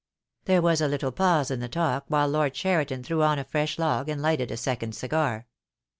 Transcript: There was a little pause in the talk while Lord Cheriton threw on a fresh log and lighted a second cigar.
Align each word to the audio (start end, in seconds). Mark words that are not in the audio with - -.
There 0.45 0.63
was 0.63 0.81
a 0.81 0.87
little 0.87 1.11
pause 1.11 1.51
in 1.51 1.59
the 1.59 1.69
talk 1.69 2.05
while 2.07 2.27
Lord 2.27 2.55
Cheriton 2.55 3.03
threw 3.03 3.21
on 3.21 3.37
a 3.37 3.43
fresh 3.43 3.77
log 3.77 4.09
and 4.09 4.19
lighted 4.19 4.49
a 4.49 4.57
second 4.57 4.95
cigar. 4.95 5.45